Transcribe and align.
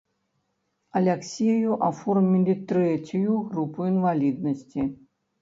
Аляксею 0.99 1.75
аформілі 1.89 2.57
трэцюю 2.73 3.37
групу 3.53 3.79
інваліднасці. 3.93 4.81